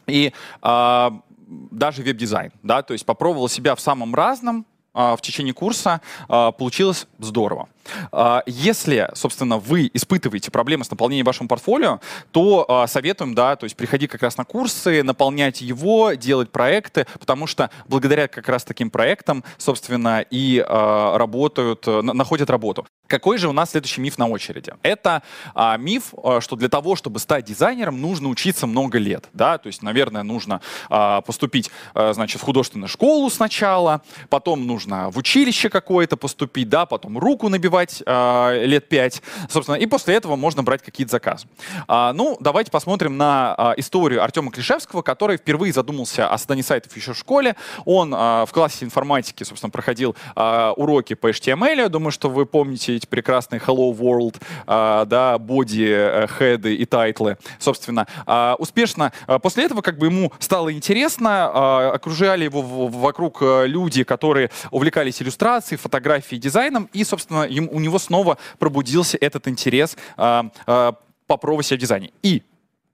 И 0.06 0.32
а, 0.62 1.20
даже 1.46 2.02
веб-дизайн, 2.02 2.52
да, 2.62 2.82
то 2.82 2.92
есть 2.92 3.04
попробовал 3.04 3.48
себя 3.48 3.74
в 3.74 3.80
самом 3.80 4.14
разном, 4.14 4.66
а, 4.94 5.16
в 5.16 5.20
течение 5.20 5.52
курса 5.52 6.00
а, 6.28 6.52
получилось 6.52 7.06
здорово. 7.18 7.68
А, 8.12 8.42
если, 8.46 9.10
собственно, 9.14 9.58
вы 9.58 9.90
испытываете 9.92 10.50
проблемы 10.50 10.84
с 10.84 10.90
наполнением 10.90 11.26
вашего 11.26 11.46
портфолио, 11.48 12.00
то 12.32 12.64
а, 12.68 12.86
советуем, 12.86 13.34
да, 13.34 13.56
то 13.56 13.64
есть 13.64 13.76
приходить 13.76 14.10
как 14.10 14.22
раз 14.22 14.36
на 14.36 14.44
курсы, 14.44 15.02
наполнять 15.02 15.60
его, 15.60 16.12
делать 16.12 16.50
проекты, 16.50 17.06
потому 17.18 17.46
что 17.46 17.70
благодаря 17.86 18.28
как 18.28 18.48
раз 18.48 18.64
таким 18.64 18.90
проектам, 18.90 19.44
собственно, 19.58 20.20
и 20.20 20.64
а, 20.66 21.18
работают, 21.18 21.86
находят 21.86 22.50
работу. 22.50 22.86
Какой 23.06 23.38
же 23.38 23.48
у 23.48 23.52
нас 23.52 23.70
следующий 23.70 24.00
миф 24.00 24.18
на 24.18 24.28
очереди? 24.28 24.72
Это 24.82 25.22
а, 25.54 25.76
миф, 25.76 26.12
что 26.40 26.56
для 26.56 26.68
того, 26.68 26.96
чтобы 26.96 27.18
стать 27.20 27.44
дизайнером, 27.44 28.00
нужно 28.00 28.28
учиться 28.28 28.66
много 28.66 28.98
лет. 28.98 29.28
Да? 29.32 29.58
То 29.58 29.68
есть, 29.68 29.82
наверное, 29.82 30.22
нужно 30.22 30.60
а, 30.88 31.20
поступить 31.20 31.70
а, 31.94 32.12
значит, 32.12 32.40
в 32.40 32.44
художественную 32.44 32.88
школу 32.88 33.30
сначала, 33.30 34.02
потом 34.28 34.66
нужно 34.66 35.10
в 35.10 35.18
училище 35.18 35.68
какое-то 35.68 36.16
поступить, 36.16 36.68
да, 36.68 36.86
потом 36.86 37.18
руку 37.18 37.48
набивать 37.48 37.75
развивать 37.76 38.02
э, 38.04 38.66
лет 38.66 38.88
пять, 38.88 39.22
собственно, 39.48 39.76
и 39.76 39.86
после 39.86 40.14
этого 40.14 40.36
можно 40.36 40.62
брать 40.62 40.82
какие-то 40.82 41.10
заказы. 41.12 41.46
А, 41.88 42.12
ну, 42.12 42.36
давайте 42.40 42.70
посмотрим 42.70 43.16
на 43.16 43.54
а, 43.56 43.74
историю 43.76 44.22
Артема 44.22 44.50
Клишевского, 44.50 45.02
который 45.02 45.36
впервые 45.36 45.72
задумался 45.72 46.28
о 46.28 46.38
создании 46.38 46.62
сайтов 46.62 46.96
еще 46.96 47.12
в 47.12 47.18
школе. 47.18 47.56
Он 47.84 48.14
а, 48.16 48.46
в 48.46 48.52
классе 48.52 48.84
информатики, 48.84 49.44
собственно, 49.44 49.70
проходил 49.70 50.16
а, 50.34 50.72
уроки 50.72 51.14
по 51.14 51.30
HTML. 51.30 51.76
Я 51.76 51.88
думаю, 51.88 52.10
что 52.12 52.30
вы 52.30 52.46
помните 52.46 52.96
эти 52.96 53.06
прекрасные 53.06 53.60
Hello 53.60 53.94
World, 53.96 54.40
а, 54.66 55.04
да, 55.04 55.38
body, 55.38 55.86
э, 55.88 56.26
head 56.38 56.67
ы 56.67 56.74
и 56.74 56.84
title 56.86 57.22
ы. 57.22 57.36
Собственно, 57.58 58.06
а, 58.26 58.56
успешно. 58.58 59.12
А, 59.26 59.38
после 59.38 59.64
этого 59.64 59.82
как 59.82 59.98
бы 59.98 60.06
ему 60.06 60.32
стало 60.38 60.72
интересно, 60.72 61.50
а, 61.52 61.90
окружали 61.94 62.44
его 62.44 62.62
в, 62.62 62.90
вокруг 63.00 63.38
э, 63.42 63.66
люди, 63.66 64.04
которые 64.04 64.50
увлекались 64.70 65.20
иллюстрацией, 65.20 65.78
фотографией, 65.78 66.40
дизайном, 66.40 66.88
и, 66.92 67.04
собственно, 67.04 67.46
ему 67.48 67.65
у 67.70 67.80
него 67.80 67.98
снова 67.98 68.38
пробудился 68.58 69.18
этот 69.20 69.48
интерес 69.48 69.96
э, 70.16 70.42
э, 70.66 70.92
попробовать 71.26 71.66
себя 71.66 71.78
в 71.78 71.80
дизайне. 71.80 72.12
И 72.22 72.42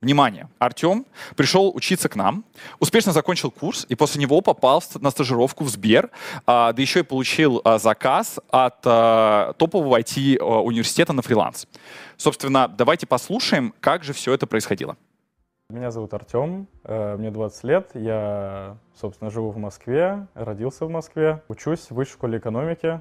Внимание, 0.03 0.49
Артем 0.59 1.07
пришел 1.37 1.71
учиться 1.73 2.09
к 2.09 2.17
нам, 2.17 2.45
успешно 2.81 3.13
закончил 3.13 3.53
курс 3.53 3.87
и 3.89 3.95
после 3.95 4.21
него 4.21 4.41
попал 4.41 4.83
на 5.01 5.13
стажировку 5.13 5.63
в 5.63 5.69
Сбер, 5.69 6.11
а, 6.45 6.73
да 6.73 6.83
еще 6.83 7.01
и 7.01 7.03
получил 7.05 7.61
а, 7.65 7.79
заказ 7.79 8.41
от 8.51 8.79
а, 8.85 9.53
топового 9.53 10.01
IT-университета 10.01 11.13
на 11.13 11.23
фриланс. 11.23 11.69
Собственно, 12.17 12.67
давайте 12.67 13.07
послушаем, 13.07 13.73
как 13.79 14.03
же 14.03 14.13
все 14.13 14.35
это 14.35 14.49
происходило. 14.49 14.97
Меня 15.69 15.93
зовут 15.93 16.13
Артем, 16.15 16.67
э, 16.83 17.17
мне 17.17 17.31
20 17.31 17.65
лет, 17.65 17.91
я, 17.95 18.77
собственно, 19.01 19.31
живу 19.31 19.53
в 19.53 19.57
Москве, 19.57 20.27
родился 20.35 20.85
в 20.85 20.91
Москве, 20.91 21.43
учусь 21.47 21.87
в 21.91 21.93
высшей 21.93 22.15
школе 22.15 22.39
экономики, 22.39 23.01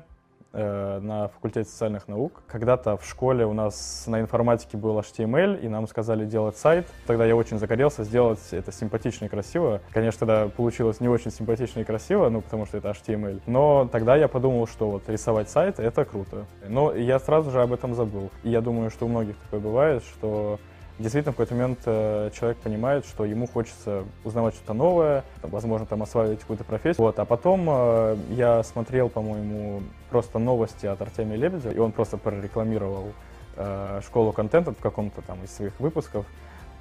Э, 0.53 0.99
на 1.01 1.29
факультете 1.29 1.69
социальных 1.69 2.09
наук. 2.09 2.43
Когда-то 2.45 2.97
в 2.97 3.05
школе 3.05 3.45
у 3.45 3.53
нас 3.53 4.03
на 4.07 4.19
информатике 4.19 4.75
был 4.75 4.99
HTML, 4.99 5.57
и 5.61 5.69
нам 5.69 5.87
сказали 5.87 6.25
делать 6.25 6.57
сайт. 6.57 6.87
Тогда 7.07 7.25
я 7.25 7.37
очень 7.37 7.57
загорелся 7.57 8.03
сделать 8.03 8.41
это 8.51 8.69
симпатично 8.73 9.25
и 9.25 9.27
красиво. 9.29 9.79
Конечно, 9.93 10.27
тогда 10.27 10.49
получилось 10.49 10.99
не 10.99 11.07
очень 11.07 11.31
симпатично 11.31 11.79
и 11.79 11.83
красиво, 11.85 12.27
ну, 12.27 12.41
потому 12.41 12.65
что 12.65 12.77
это 12.77 12.89
HTML. 12.89 13.41
Но 13.45 13.87
тогда 13.89 14.17
я 14.17 14.27
подумал, 14.27 14.67
что 14.67 14.91
вот 14.91 15.07
рисовать 15.07 15.49
сайт— 15.49 15.75
это 15.79 16.03
круто. 16.03 16.45
Но 16.67 16.93
я 16.93 17.19
сразу 17.19 17.49
же 17.49 17.61
об 17.61 17.71
этом 17.71 17.95
забыл. 17.95 18.29
И 18.43 18.49
я 18.49 18.59
думаю, 18.59 18.89
что 18.89 19.05
у 19.05 19.09
многих 19.09 19.37
такое 19.37 19.61
бывает, 19.61 20.03
что 20.03 20.59
действительно 21.01 21.33
в 21.33 21.35
какой-то 21.35 21.55
момент 21.55 21.79
э, 21.85 22.29
человек 22.33 22.57
понимает, 22.57 23.05
что 23.05 23.25
ему 23.25 23.47
хочется 23.47 24.03
узнавать 24.23 24.55
что-то 24.55 24.73
новое, 24.73 25.23
возможно, 25.41 25.85
там 25.85 26.03
осваивать 26.03 26.39
какую-то 26.39 26.63
профессию. 26.63 27.05
Вот. 27.05 27.19
А 27.19 27.25
потом 27.25 27.67
э, 27.69 28.17
я 28.29 28.63
смотрел, 28.63 29.09
по-моему, 29.09 29.81
просто 30.09 30.39
новости 30.39 30.85
от 30.85 31.01
Артемия 31.01 31.37
Лебедя, 31.37 31.71
и 31.71 31.77
он 31.77 31.91
просто 31.91 32.17
прорекламировал 32.17 33.13
э, 33.57 34.01
школу 34.05 34.31
контента 34.31 34.71
в 34.71 34.77
каком-то 34.77 35.21
там 35.21 35.43
из 35.43 35.51
своих 35.51 35.79
выпусков. 35.79 36.25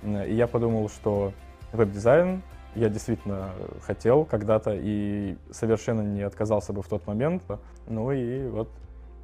И 0.02 0.34
я 0.34 0.46
подумал, 0.46 0.88
что 0.88 1.32
веб-дизайн 1.72 2.42
я 2.74 2.88
действительно 2.88 3.50
хотел 3.82 4.24
когда-то 4.24 4.74
и 4.74 5.36
совершенно 5.50 6.02
не 6.02 6.22
отказался 6.22 6.72
бы 6.72 6.82
в 6.82 6.88
тот 6.88 7.06
момент. 7.06 7.42
Ну 7.86 8.12
и 8.12 8.46
вот 8.48 8.70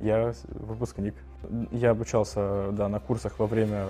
я 0.00 0.32
выпускник. 0.48 1.14
Я 1.70 1.90
обучался 1.90 2.72
да, 2.72 2.88
на 2.88 2.98
курсах 2.98 3.38
во 3.38 3.46
время 3.46 3.86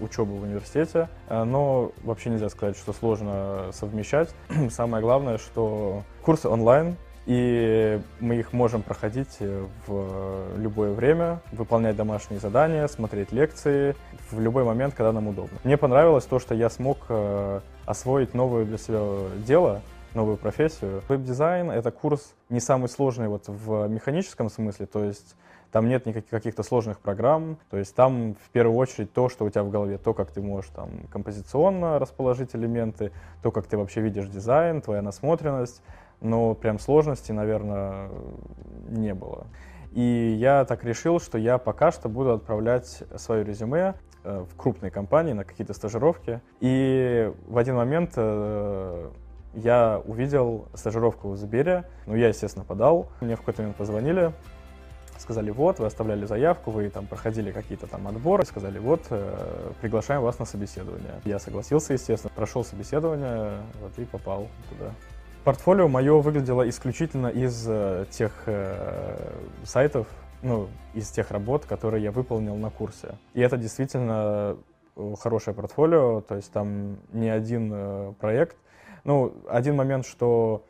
учебы 0.00 0.36
в 0.36 0.42
университете, 0.42 1.08
э, 1.28 1.42
но 1.44 1.92
вообще 2.04 2.30
нельзя 2.30 2.48
сказать, 2.48 2.76
что 2.76 2.92
сложно 2.92 3.70
совмещать. 3.72 4.30
Самое 4.70 5.02
главное, 5.02 5.38
что 5.38 6.02
курсы 6.22 6.48
онлайн, 6.48 6.96
и 7.26 8.00
мы 8.20 8.36
их 8.36 8.52
можем 8.52 8.82
проходить 8.82 9.38
в 9.86 10.58
любое 10.58 10.92
время, 10.92 11.40
выполнять 11.52 11.96
домашние 11.96 12.40
задания, 12.40 12.86
смотреть 12.88 13.32
лекции 13.32 13.94
в 14.30 14.40
любой 14.40 14.64
момент, 14.64 14.94
когда 14.94 15.12
нам 15.12 15.28
удобно. 15.28 15.58
Мне 15.62 15.76
понравилось 15.76 16.24
то, 16.24 16.40
что 16.40 16.54
я 16.54 16.68
смог 16.68 16.98
э, 17.08 17.60
освоить 17.86 18.34
новое 18.34 18.64
для 18.64 18.78
себя 18.78 19.00
дело, 19.46 19.82
новую 20.14 20.36
профессию. 20.36 21.02
Веб-дизайн— 21.08 21.70
это 21.72 21.90
курс 21.90 22.34
не 22.48 22.60
самый 22.60 22.88
сложный 22.88 23.28
вот 23.28 23.44
в 23.48 23.88
механическом 23.88 24.50
смысле, 24.50 24.86
то 24.86 25.04
есть 25.04 25.36
там 25.70 25.88
нет 25.88 26.04
никаких 26.04 26.30
каких-то 26.30 26.62
сложных 26.62 27.00
программ, 27.00 27.58
то 27.70 27.78
есть 27.78 27.94
там 27.94 28.34
в 28.34 28.50
первую 28.50 28.76
очередь 28.76 29.12
то, 29.12 29.28
что 29.28 29.44
у 29.44 29.50
тебя 29.50 29.64
в 29.64 29.70
голове, 29.70 29.96
то, 29.96 30.12
как 30.12 30.30
ты 30.30 30.42
можешь 30.42 30.70
там 30.70 30.90
композиционно 31.10 31.98
расположить 31.98 32.54
элементы, 32.54 33.10
то, 33.42 33.50
как 33.50 33.66
ты 33.66 33.78
вообще 33.78 34.02
видишь 34.02 34.28
дизайн, 34.28 34.82
твоя 34.82 35.00
насмотренность, 35.00 35.82
но 36.20 36.54
прям 36.54 36.78
сложности, 36.78 37.32
наверное, 37.32 38.10
не 38.90 39.14
было. 39.14 39.46
И 39.92 40.36
я 40.38 40.64
так 40.64 40.84
решил, 40.84 41.20
что 41.20 41.38
я 41.38 41.58
пока 41.58 41.90
что 41.90 42.08
буду 42.08 42.32
отправлять 42.32 43.02
свое 43.16 43.44
резюме 43.44 43.94
э, 44.24 44.44
в 44.50 44.56
крупные 44.56 44.90
компании 44.90 45.32
на 45.32 45.44
какие-то 45.44 45.74
стажировки. 45.74 46.40
И 46.60 47.30
в 47.46 47.58
один 47.58 47.76
момент 47.76 48.12
э, 48.16 49.10
я 49.54 50.00
увидел 50.04 50.66
стажировку 50.74 51.30
в 51.30 51.36
Сбере, 51.36 51.84
ну, 52.06 52.14
я, 52.14 52.28
естественно, 52.28 52.64
подал. 52.64 53.08
Мне 53.20 53.36
в 53.36 53.40
какой-то 53.40 53.62
момент 53.62 53.76
позвонили, 53.76 54.32
сказали, 55.18 55.50
вот, 55.50 55.78
вы 55.78 55.86
оставляли 55.86 56.24
заявку, 56.24 56.70
вы 56.70 56.88
там 56.90 57.06
проходили 57.06 57.52
какие-то 57.52 57.86
там 57.86 58.08
отборы, 58.08 58.44
сказали, 58.44 58.78
вот, 58.78 59.02
э, 59.10 59.72
приглашаем 59.80 60.22
вас 60.22 60.38
на 60.38 60.44
собеседование. 60.44 61.20
Я 61.24 61.38
согласился, 61.38 61.92
естественно, 61.92 62.32
прошел 62.34 62.64
собеседование, 62.64 63.58
вот, 63.80 63.98
и 63.98 64.04
попал 64.04 64.48
туда. 64.70 64.90
Портфолио 65.44 65.88
мое 65.88 66.20
выглядело 66.20 66.68
исключительно 66.68 67.26
из 67.26 67.64
э, 67.66 68.06
тех 68.10 68.32
э, 68.46 69.32
сайтов, 69.64 70.06
ну, 70.42 70.68
из 70.94 71.08
тех 71.08 71.30
работ, 71.30 71.64
которые 71.66 72.02
я 72.02 72.12
выполнил 72.12 72.56
на 72.56 72.70
курсе. 72.70 73.16
И 73.34 73.40
это 73.40 73.56
действительно 73.56 74.56
э, 74.96 75.14
хорошее 75.20 75.54
портфолио, 75.56 76.20
то 76.20 76.36
есть 76.36 76.52
там 76.52 76.98
не 77.12 77.28
один 77.28 77.70
э, 77.72 78.12
проект. 78.20 78.56
Ну, 79.04 79.34
один 79.48 79.76
момент, 79.76 80.06
что 80.06 80.64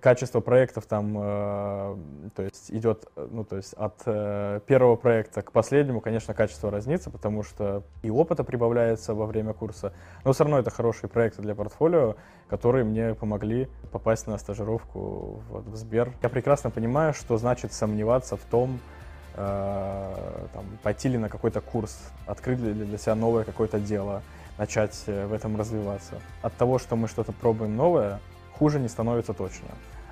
качество 0.00 0.40
проектов 0.40 0.86
там, 0.86 1.16
э, 1.16 1.96
то 2.34 2.42
есть 2.42 2.70
идет, 2.70 3.06
ну, 3.16 3.44
то 3.44 3.56
есть 3.56 3.74
от 3.74 4.02
э, 4.06 4.60
первого 4.66 4.96
проекта 4.96 5.42
к 5.42 5.52
последнему, 5.52 6.00
конечно, 6.00 6.34
качество 6.34 6.70
разнится, 6.70 7.10
потому 7.10 7.42
что 7.42 7.84
и 8.02 8.10
опыта 8.10 8.42
прибавляется 8.42 9.14
во 9.14 9.26
время 9.26 9.52
курса, 9.52 9.92
но 10.24 10.32
все 10.32 10.44
равно 10.44 10.58
это 10.58 10.70
хорошие 10.70 11.08
проекты 11.08 11.42
для 11.42 11.54
портфолио, 11.54 12.16
которые 12.48 12.84
мне 12.84 13.14
помогли 13.14 13.68
попасть 13.92 14.26
на 14.26 14.36
стажировку 14.38 15.42
вот, 15.48 15.66
в 15.66 15.76
Сбер. 15.76 16.12
Я 16.22 16.28
прекрасно 16.28 16.70
понимаю, 16.70 17.14
что 17.14 17.38
значит 17.38 17.72
сомневаться 17.72 18.36
в 18.36 18.42
том, 18.50 18.80
э, 19.36 20.46
там, 20.52 20.64
пойти 20.82 21.08
ли 21.08 21.18
на 21.18 21.28
какой-то 21.28 21.60
курс, 21.60 22.10
открыть 22.26 22.58
ли 22.58 22.72
для 22.72 22.98
себя 22.98 23.14
новое 23.14 23.44
какое-то 23.44 23.78
дело, 23.78 24.22
начать 24.58 25.04
э, 25.06 25.26
в 25.26 25.32
этом 25.32 25.56
развиваться. 25.56 26.20
От 26.42 26.54
того, 26.56 26.78
что 26.78 26.96
мы 26.96 27.08
что-то 27.08 27.32
пробуем 27.32 27.76
новое, 27.76 28.20
хуже 28.52 28.80
не 28.80 28.88
становится 28.88 29.32
точно, 29.32 29.68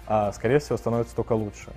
а 0.06 0.32
скорее 0.32 0.60
всего 0.60 0.78
становится 0.78 1.14
только 1.14 1.32
лучше. 1.32 1.70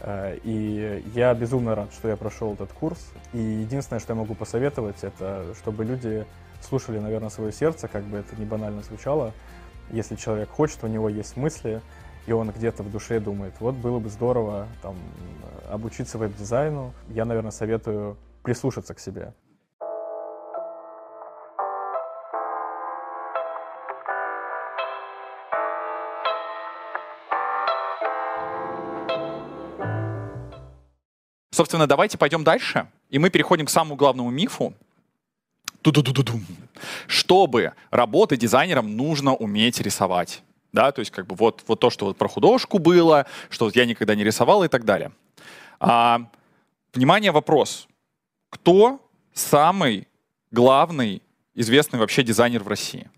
Э, 0.00 0.36
и 0.42 1.04
я 1.14 1.34
безумно 1.34 1.74
рад, 1.74 1.92
что 1.92 2.08
я 2.08 2.16
прошел 2.16 2.54
этот 2.54 2.72
курс. 2.72 3.12
И 3.32 3.38
единственное, 3.38 4.00
что 4.00 4.14
я 4.14 4.18
могу 4.18 4.34
посоветовать, 4.34 5.02
это 5.02 5.54
чтобы 5.60 5.84
люди 5.84 6.26
слушали, 6.62 6.98
наверное, 6.98 7.28
свое 7.28 7.52
сердце, 7.52 7.86
как 7.86 8.04
бы 8.04 8.18
это 8.18 8.34
не 8.36 8.46
банально 8.46 8.82
звучало. 8.82 9.32
Если 9.90 10.16
человек 10.16 10.48
хочет, 10.48 10.82
у 10.82 10.88
него 10.88 11.08
есть 11.08 11.36
мысли, 11.36 11.80
и 12.26 12.32
он 12.32 12.50
где-то 12.50 12.82
в 12.82 12.90
душе 12.90 13.20
думает, 13.20 13.54
вот 13.60 13.76
было 13.76 14.00
бы 14.00 14.08
здорово 14.08 14.66
там, 14.82 14.96
обучиться 15.70 16.18
веб-дизайну, 16.18 16.92
я, 17.08 17.24
наверное, 17.24 17.52
советую 17.52 18.16
прислушаться 18.42 18.94
к 18.94 19.00
себе. 19.00 19.32
Собственно, 31.56 31.86
давайте 31.86 32.18
пойдем 32.18 32.44
дальше, 32.44 32.86
и 33.08 33.18
мы 33.18 33.30
переходим 33.30 33.64
к 33.64 33.70
самому 33.70 33.96
главному 33.96 34.28
мифу. 34.28 34.74
Чтобы 37.06 37.72
работать 37.90 38.40
дизайнером, 38.40 38.94
нужно 38.94 39.34
уметь 39.34 39.80
рисовать. 39.80 40.42
Да, 40.74 40.92
то 40.92 41.00
есть 41.00 41.10
как 41.10 41.26
бы 41.26 41.34
вот, 41.34 41.62
вот 41.66 41.80
то, 41.80 41.88
что 41.88 42.04
вот 42.04 42.18
про 42.18 42.28
художку 42.28 42.78
было, 42.78 43.24
что 43.48 43.64
вот 43.64 43.74
я 43.74 43.86
никогда 43.86 44.14
не 44.14 44.22
рисовал 44.22 44.64
и 44.64 44.68
так 44.68 44.84
далее. 44.84 45.12
А, 45.80 46.28
внимание, 46.92 47.32
вопрос. 47.32 47.88
Кто 48.50 49.00
самый 49.32 50.08
главный 50.50 51.22
известный 51.54 51.98
вообще 51.98 52.22
дизайнер 52.22 52.62
в 52.62 52.68
России? 52.68 53.08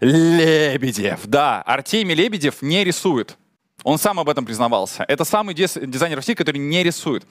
Лебедев, 0.00 1.26
да. 1.26 1.60
Артемий 1.60 2.14
Лебедев 2.14 2.62
не 2.62 2.82
рисует. 2.82 3.36
Он 3.84 3.98
сам 3.98 4.18
об 4.18 4.28
этом 4.28 4.46
признавался. 4.46 5.04
Это 5.06 5.24
самый 5.24 5.54
дизайнер 5.54 6.16
России, 6.16 6.34
который 6.34 6.58
не 6.58 6.82
рисует. 6.82 7.26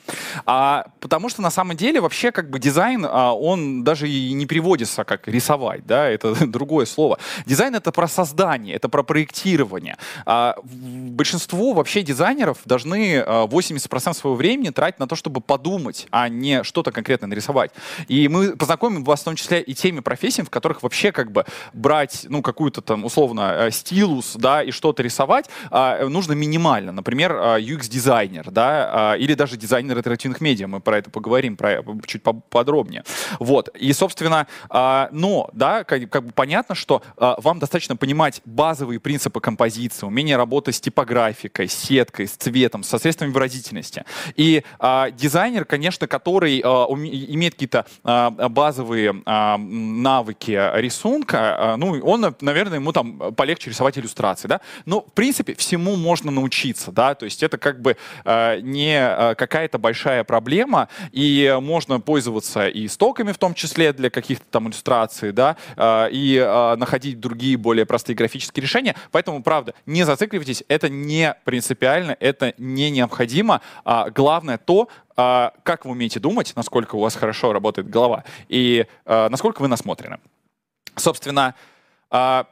А, 0.45 0.85
потому 0.99 1.27
что 1.27 1.41
на 1.41 1.49
самом 1.49 1.75
деле 1.75 1.99
вообще 1.99 2.31
как 2.31 2.49
бы 2.51 2.59
дизайн, 2.59 3.05
а, 3.09 3.33
он 3.33 3.83
даже 3.83 4.07
и 4.07 4.33
не 4.33 4.45
переводится 4.45 5.03
как 5.03 5.27
рисовать, 5.27 5.85
да, 5.87 6.07
это 6.07 6.35
другое 6.47 6.85
слово. 6.85 7.17
Дизайн 7.47 7.73
это 7.75 7.91
про 7.91 8.07
создание, 8.07 8.75
это 8.75 8.87
про 8.87 9.01
проектирование. 9.01 9.97
А, 10.25 10.55
большинство 10.63 11.73
вообще 11.73 12.03
дизайнеров 12.03 12.59
должны 12.65 13.17
а, 13.19 13.47
80% 13.47 14.13
своего 14.13 14.35
времени 14.35 14.69
тратить 14.69 14.99
на 14.99 15.07
то, 15.07 15.15
чтобы 15.15 15.41
подумать, 15.41 16.07
а 16.11 16.29
не 16.29 16.63
что-то 16.63 16.91
конкретно 16.91 17.27
нарисовать. 17.27 17.71
И 18.07 18.27
мы 18.27 18.55
познакомим 18.55 19.03
вас 19.03 19.21
в 19.21 19.23
том 19.23 19.35
числе 19.35 19.59
и 19.61 19.73
теми 19.73 20.01
профессиями, 20.01 20.45
в 20.45 20.51
которых 20.51 20.83
вообще 20.83 21.11
как 21.11 21.31
бы 21.31 21.45
брать, 21.73 22.27
ну, 22.29 22.43
какую-то 22.43 22.81
там 22.81 23.05
условно 23.05 23.55
э, 23.57 23.71
стилус, 23.71 24.35
да, 24.35 24.61
и 24.61 24.69
что-то 24.69 25.01
рисовать, 25.01 25.49
а, 25.71 26.07
нужно 26.07 26.33
минимально. 26.43 26.91
Например, 26.91 27.31
UX-дизайнер, 27.31 28.51
да, 28.51 29.11
а, 29.13 29.13
или 29.15 29.33
даже 29.33 29.57
дизайнер 29.57 29.97
интерактивных 29.97 30.41
медиа. 30.41 30.67
Мы 30.67 30.79
про 30.79 30.97
это 30.97 31.09
поговорим 31.09 31.55
про, 31.55 31.83
чуть 32.05 32.21
подробнее. 32.49 33.03
Вот. 33.39 33.69
И, 33.77 33.93
собственно, 33.93 34.47
а, 34.69 35.09
но, 35.11 35.49
да, 35.53 35.83
как, 35.83 36.09
как 36.09 36.25
бы 36.25 36.31
понятно, 36.31 36.75
что 36.75 37.01
а, 37.17 37.39
вам 37.41 37.59
достаточно 37.59 37.95
понимать 37.95 38.41
базовые 38.45 38.99
принципы 38.99 39.39
композиции, 39.39 40.05
умение 40.05 40.35
работать 40.35 40.75
с 40.75 40.81
типографикой, 40.81 41.69
с 41.69 41.73
сеткой, 41.73 42.27
с 42.27 42.31
цветом, 42.31 42.83
со 42.83 42.97
средствами 42.97 43.31
выразительности. 43.31 44.03
И 44.35 44.63
дизайнер, 45.13 45.65
конечно, 45.65 46.07
который 46.07 46.59
имеет 46.59 47.53
какие-то 47.53 47.85
базовые 48.03 49.13
навыки 49.25 50.71
рисунка, 50.75 51.75
ну, 51.77 51.99
он, 52.03 52.35
наверное, 52.41 52.79
ему 52.79 52.91
там 52.91 53.33
полегче 53.35 53.69
рисовать 53.69 53.97
иллюстрации, 53.97 54.47
да. 54.47 54.61
Но, 54.85 55.01
в 55.01 55.13
принципе, 55.13 55.55
всему 55.55 55.95
можно 55.95 56.31
научиться, 56.33 56.91
да, 56.91 57.15
то 57.15 57.25
есть 57.25 57.43
это 57.43 57.57
как 57.57 57.81
бы 57.81 57.97
э, 58.25 58.59
не 58.61 58.97
э, 58.97 59.35
какая-то 59.35 59.77
большая 59.77 60.23
проблема, 60.23 60.89
и 61.11 61.57
можно 61.61 61.99
пользоваться 61.99 62.67
и 62.67 62.87
стоками 62.87 63.31
в 63.31 63.37
том 63.37 63.53
числе 63.53 63.93
для 63.93 64.09
каких-то 64.09 64.45
там 64.49 64.67
иллюстраций, 64.67 65.31
да, 65.31 65.55
э, 65.75 66.09
и 66.11 66.37
э, 66.37 66.75
находить 66.75 67.19
другие 67.19 67.57
более 67.57 67.85
простые 67.85 68.15
графические 68.15 68.61
решения, 68.61 68.95
поэтому, 69.11 69.41
правда, 69.43 69.73
не 69.85 70.03
зацикливайтесь, 70.03 70.63
это 70.67 70.89
не 70.89 71.35
принципиально, 71.45 72.17
это 72.19 72.53
не 72.57 72.89
необходимо, 72.89 73.61
а 73.85 74.09
главное 74.09 74.57
то, 74.57 74.89
э, 75.15 75.49
как 75.63 75.85
вы 75.85 75.91
умеете 75.91 76.19
думать, 76.19 76.53
насколько 76.55 76.95
у 76.95 76.99
вас 76.99 77.15
хорошо 77.15 77.53
работает 77.53 77.89
голова, 77.89 78.23
и 78.49 78.85
э, 79.05 79.27
насколько 79.29 79.61
вы 79.61 79.67
насмотрены. 79.67 80.19
Собственно, 80.95 81.55
э, 82.11 82.43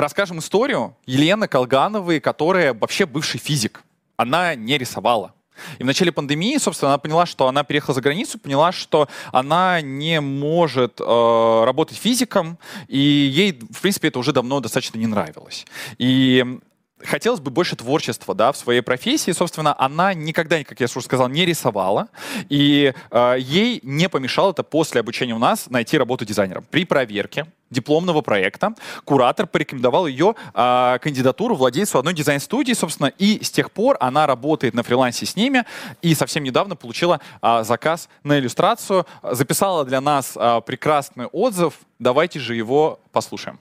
расскажем 0.00 0.38
историю 0.38 0.96
Елены 1.06 1.48
Колгановой, 1.48 2.20
которая 2.20 2.74
вообще 2.74 3.06
бывший 3.06 3.38
физик. 3.38 3.82
Она 4.16 4.54
не 4.54 4.78
рисовала. 4.78 5.34
И 5.78 5.82
в 5.82 5.86
начале 5.86 6.12
пандемии, 6.12 6.56
собственно, 6.58 6.92
она 6.92 6.98
поняла, 6.98 7.26
что 7.26 7.48
она 7.48 7.64
переехала 7.64 7.94
за 7.94 8.00
границу, 8.00 8.38
поняла, 8.38 8.72
что 8.72 9.08
она 9.32 9.80
не 9.80 10.20
может 10.20 11.00
э, 11.00 11.64
работать 11.64 11.98
физиком, 11.98 12.58
и 12.86 12.98
ей, 12.98 13.58
в 13.70 13.80
принципе, 13.80 14.08
это 14.08 14.18
уже 14.18 14.32
давно 14.32 14.60
достаточно 14.60 14.98
не 14.98 15.06
нравилось. 15.06 15.66
И 15.98 16.60
хотелось 17.04 17.40
бы 17.40 17.50
больше 17.50 17.76
творчества 17.76 18.34
да, 18.34 18.52
в 18.52 18.56
своей 18.56 18.80
профессии. 18.80 19.30
Собственно, 19.32 19.74
она 19.78 20.14
никогда, 20.14 20.62
как 20.64 20.80
я 20.80 20.86
уже 20.86 21.02
сказал, 21.02 21.28
не 21.28 21.44
рисовала. 21.44 22.08
И 22.48 22.92
э, 23.10 23.36
ей 23.38 23.80
не 23.82 24.08
помешало 24.08 24.52
это 24.52 24.62
после 24.62 25.00
обучения 25.00 25.34
у 25.34 25.38
нас 25.38 25.68
найти 25.70 25.98
работу 25.98 26.24
дизайнером. 26.24 26.64
При 26.70 26.84
проверке 26.84 27.46
дипломного 27.70 28.22
проекта 28.22 28.74
куратор 29.04 29.46
порекомендовал 29.46 30.06
ее 30.06 30.34
э, 30.54 30.98
кандидатуру 31.00 31.54
владельцу 31.54 31.98
одной 31.98 32.14
дизайн-студии, 32.14 32.72
собственно, 32.72 33.08
и 33.18 33.42
с 33.42 33.50
тех 33.50 33.70
пор 33.70 33.96
она 34.00 34.26
работает 34.26 34.74
на 34.74 34.82
фрилансе 34.82 35.26
с 35.26 35.36
ними 35.36 35.64
и 36.02 36.14
совсем 36.14 36.44
недавно 36.44 36.76
получила 36.76 37.20
э, 37.42 37.64
заказ 37.64 38.08
на 38.22 38.38
иллюстрацию, 38.38 39.06
записала 39.22 39.84
для 39.84 40.00
нас 40.00 40.36
э, 40.36 40.60
прекрасный 40.66 41.26
отзыв. 41.26 41.74
Давайте 41.98 42.38
же 42.38 42.54
его 42.54 43.00
послушаем. 43.12 43.58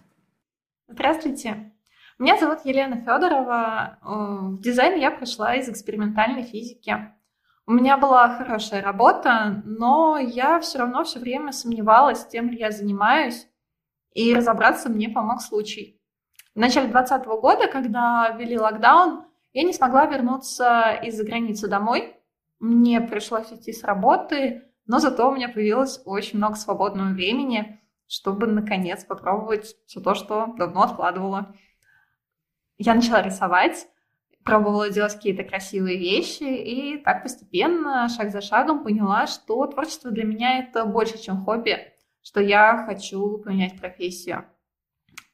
Здравствуйте. 0.88 1.72
Меня 2.20 2.36
зовут 2.40 2.62
Елена 2.64 2.96
Федорова. 2.96 4.00
В 4.02 4.60
дизайн 4.60 5.00
я 5.00 5.12
пришла 5.12 5.54
из 5.54 5.70
экспериментальной 5.70 6.42
физики. 6.42 7.14
У 7.68 7.72
меня 7.72 7.96
была 7.96 8.36
хорошая 8.36 8.82
работа, 8.82 9.62
но 9.66 10.18
я 10.18 10.60
все 10.60 10.80
равно 10.80 11.04
все 11.04 11.20
время 11.20 11.52
сомневалась, 11.52 12.26
тем 12.26 12.50
ли 12.50 12.58
я 12.58 12.72
занимаюсь, 12.72 13.48
и 14.14 14.34
разобраться 14.34 14.90
мне 14.90 15.10
помог 15.10 15.42
случай. 15.42 16.02
В 16.56 16.60
начале 16.60 16.88
2020 16.88 17.28
года, 17.40 17.68
когда 17.68 18.36
ввели 18.36 18.58
локдаун, 18.58 19.26
я 19.54 19.62
не 19.62 19.74
смогла 19.74 20.08
вернуться 20.08 21.00
из-за 21.04 21.24
границы 21.24 21.68
домой. 21.68 22.16
Мне 22.60 23.00
пришлось 23.00 23.54
идти 23.54 23.72
с 23.72 23.84
работы, 23.84 24.64
но 24.88 24.98
зато 24.98 25.30
у 25.30 25.36
меня 25.36 25.50
появилось 25.50 26.02
очень 26.04 26.40
много 26.40 26.56
свободного 26.56 27.10
времени, 27.10 27.80
чтобы 28.08 28.48
наконец 28.48 29.04
попробовать 29.06 29.76
все 29.86 30.02
то, 30.02 30.16
что 30.16 30.56
давно 30.58 30.82
откладывала 30.82 31.54
я 32.78 32.94
начала 32.94 33.22
рисовать, 33.22 33.88
пробовала 34.44 34.90
делать 34.90 35.14
какие-то 35.14 35.44
красивые 35.44 35.98
вещи, 35.98 36.44
и 36.44 36.98
так 36.98 37.24
постепенно, 37.24 38.08
шаг 38.10 38.32
за 38.32 38.42
шагом 38.42 38.84
поняла, 38.84 39.28
что 39.28 39.66
творчество 39.68 40.10
для 40.12 40.24
меня 40.24 40.60
это 40.60 40.86
больше, 40.86 41.18
чем 41.18 41.44
хобби, 41.44 41.94
что 42.22 42.40
я 42.40 42.86
хочу 42.86 43.40
поменять 43.40 43.80
профессию. 43.80 44.46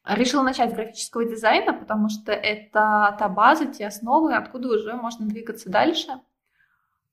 Решила 0.05 0.43
начать 0.43 0.71
с 0.71 0.73
графического 0.73 1.25
дизайна, 1.25 1.73
потому 1.73 2.09
что 2.09 2.33
это 2.33 3.15
та 3.17 3.29
база, 3.29 3.67
те 3.67 3.87
основы, 3.87 4.35
откуда 4.35 4.69
уже 4.69 4.93
можно 4.93 5.27
двигаться 5.27 5.69
дальше. 5.69 6.11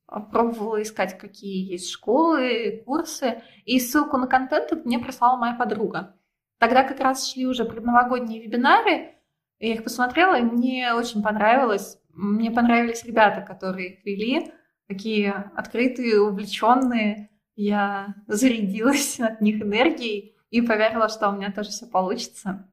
Пробовала 0.07 0.83
искать, 0.83 1.17
какие 1.17 1.71
есть 1.71 1.89
школы, 1.91 2.83
курсы, 2.85 3.43
и 3.65 3.79
ссылку 3.79 4.17
на 4.17 4.27
контент 4.27 4.73
мне 4.85 4.99
прислала 4.99 5.37
моя 5.37 5.55
подруга. 5.55 6.17
Тогда 6.59 6.83
как 6.83 6.99
раз 6.99 7.31
шли 7.31 7.47
уже 7.47 7.65
предновогодние 7.65 8.43
вебинары, 8.43 9.15
я 9.61 9.75
их 9.75 9.85
посмотрела, 9.85 10.39
и 10.39 10.43
мне 10.43 10.95
очень 10.95 11.23
понравилось. 11.23 11.99
Мне 12.15 12.51
понравились 12.51 13.05
ребята, 13.05 13.43
которые 13.43 13.91
их 13.91 14.05
вели. 14.05 14.53
такие 14.89 15.53
открытые, 15.55 16.21
увлеченные. 16.21 17.31
Я 17.55 18.15
зарядилась 18.27 19.21
от 19.21 19.41
них 19.41 19.63
энергией 19.63 20.35
и 20.51 20.63
поверила, 20.63 21.09
что 21.09 21.29
у 21.29 21.33
меня 21.33 21.53
тоже 21.53 21.69
все 21.69 21.87
получится. 21.87 22.69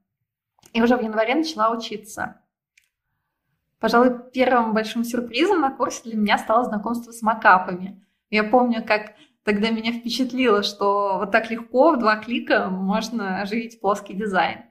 И 0.73 0.81
уже 0.81 0.97
в 0.97 1.03
январе 1.03 1.35
начала 1.35 1.75
учиться. 1.75 2.41
Пожалуй, 3.79 4.31
первым 4.33 4.73
большим 4.73 5.03
сюрпризом 5.03 5.61
на 5.61 5.71
курсе 5.71 6.03
для 6.03 6.15
меня 6.15 6.37
стало 6.37 6.63
знакомство 6.63 7.11
с 7.11 7.21
макапами. 7.21 8.03
Я 8.29 8.43
помню, 8.43 8.83
как 8.83 9.13
тогда 9.43 9.69
меня 9.69 9.91
впечатлило, 9.91 10.63
что 10.63 11.19
вот 11.19 11.31
так 11.31 11.51
легко 11.51 11.91
в 11.91 11.99
два 11.99 12.15
клика 12.17 12.69
можно 12.69 13.41
оживить 13.41 13.79
плоский 13.79 14.13
дизайн. 14.13 14.63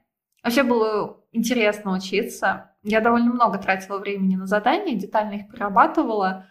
Вообще 0.47 0.63
было 0.63 1.25
интересно 1.33 1.93
учиться. 1.93 2.71
Я 2.85 3.01
довольно 3.01 3.33
много 3.33 3.59
тратила 3.59 3.99
времени 3.99 4.37
на 4.37 4.47
задания, 4.47 4.95
детально 4.95 5.33
их 5.33 5.49
прорабатывала. 5.49 6.47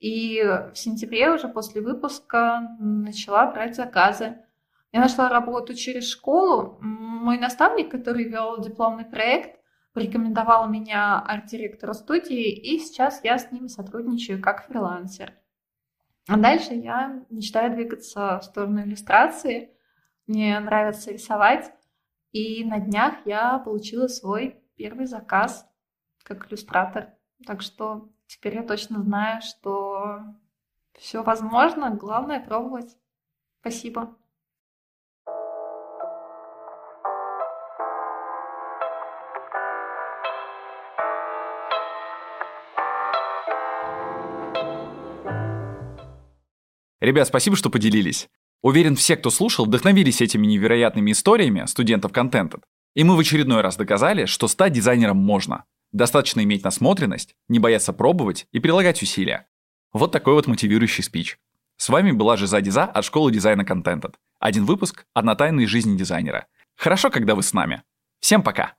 И 0.00 0.42
в 0.42 0.76
сентябре 0.76 1.30
уже 1.30 1.46
после 1.46 1.80
выпуска 1.80 2.76
начала 2.80 3.48
брать 3.52 3.76
заказы. 3.76 4.38
Я 4.90 4.98
нашла 4.98 5.28
работу 5.28 5.74
через 5.74 6.10
школу. 6.10 6.78
Мой 6.80 7.38
наставник, 7.38 7.92
который 7.92 8.24
вел 8.24 8.60
дипломный 8.60 9.04
проект, 9.04 9.60
порекомендовал 9.92 10.68
меня 10.68 11.20
арт-директору 11.20 11.94
студии, 11.94 12.50
и 12.50 12.80
сейчас 12.80 13.22
я 13.22 13.38
с 13.38 13.52
ним 13.52 13.68
сотрудничаю 13.68 14.42
как 14.42 14.66
фрилансер. 14.66 15.32
А 16.26 16.36
дальше 16.36 16.74
я 16.74 17.22
мечтаю 17.30 17.72
двигаться 17.72 18.40
в 18.40 18.44
сторону 18.46 18.82
иллюстрации. 18.82 19.70
Мне 20.26 20.58
нравится 20.58 21.12
рисовать. 21.12 21.72
И 22.32 22.64
на 22.64 22.78
днях 22.78 23.14
я 23.24 23.58
получила 23.58 24.06
свой 24.06 24.62
первый 24.76 25.06
заказ 25.06 25.66
как 26.22 26.48
иллюстратор. 26.48 27.14
Так 27.46 27.62
что 27.62 28.10
теперь 28.26 28.56
я 28.56 28.62
точно 28.62 29.02
знаю, 29.02 29.40
что 29.42 30.20
все 30.92 31.22
возможно. 31.22 31.90
Главное 31.90 32.40
пробовать. 32.40 32.96
Спасибо. 33.60 34.16
Ребят, 47.00 47.28
спасибо, 47.28 47.56
что 47.56 47.70
поделились. 47.70 48.28
Уверен, 48.62 48.96
все, 48.96 49.16
кто 49.16 49.30
слушал, 49.30 49.66
вдохновились 49.66 50.20
этими 50.20 50.46
невероятными 50.46 51.12
историями 51.12 51.64
студентов 51.66 52.12
контента. 52.12 52.60
И 52.94 53.04
мы 53.04 53.16
в 53.16 53.20
очередной 53.20 53.60
раз 53.60 53.76
доказали, 53.76 54.24
что 54.24 54.48
стать 54.48 54.72
дизайнером 54.72 55.16
можно. 55.16 55.64
Достаточно 55.92 56.42
иметь 56.42 56.64
насмотренность, 56.64 57.34
не 57.48 57.58
бояться 57.58 57.92
пробовать 57.92 58.46
и 58.52 58.58
прилагать 58.58 59.02
усилия. 59.02 59.46
Вот 59.92 60.12
такой 60.12 60.34
вот 60.34 60.46
мотивирующий 60.46 61.04
спич. 61.04 61.38
С 61.76 61.88
вами 61.88 62.10
была 62.10 62.36
Жиза 62.36 62.60
Диза 62.60 62.84
от 62.84 63.04
школы 63.04 63.30
дизайна 63.30 63.62
Contented. 63.62 64.14
Один 64.40 64.64
выпуск, 64.64 65.06
одна 65.14 65.36
тайна 65.36 65.60
из 65.60 65.68
жизни 65.68 65.96
дизайнера. 65.96 66.46
Хорошо, 66.76 67.10
когда 67.10 67.34
вы 67.34 67.42
с 67.42 67.52
нами. 67.52 67.82
Всем 68.20 68.42
пока! 68.42 68.77